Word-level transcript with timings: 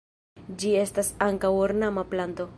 Ĝi 0.63 0.71
estas 0.85 1.13
ankaŭ 1.27 1.53
ornama 1.67 2.11
planto. 2.15 2.49